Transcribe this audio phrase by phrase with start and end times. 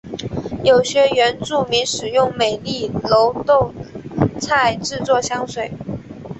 [0.63, 3.71] 有些原住民使用美丽耧斗
[4.39, 5.71] 菜制作香水。